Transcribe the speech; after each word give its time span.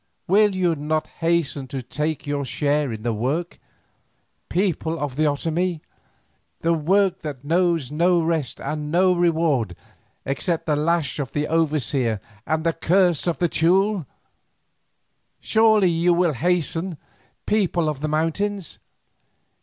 Will 0.27 0.55
you 0.55 0.73
not 0.75 1.05
hasten 1.19 1.67
to 1.67 1.83
take 1.83 2.25
your 2.25 2.43
share 2.43 2.91
in 2.91 3.03
the 3.03 3.13
work, 3.13 3.59
people 4.49 4.97
of 4.97 5.15
the 5.15 5.25
Otomie, 5.27 5.81
the 6.61 6.73
work 6.73 7.19
that 7.19 7.43
knows 7.45 7.91
no 7.91 8.19
rest 8.19 8.59
and 8.59 8.89
no 8.91 9.13
reward 9.13 9.75
except 10.25 10.65
the 10.65 10.75
lash 10.75 11.19
of 11.19 11.33
the 11.33 11.45
overseer 11.47 12.19
and 12.47 12.63
the 12.63 12.73
curse 12.73 13.27
of 13.27 13.37
the 13.37 13.47
Teule? 13.47 14.07
Surely 15.39 15.91
you 15.91 16.15
will 16.15 16.33
hasten, 16.33 16.97
people 17.45 17.87
of 17.87 17.99
the 17.99 18.07
mountains! 18.07 18.79